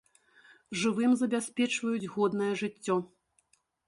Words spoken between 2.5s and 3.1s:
жыццё.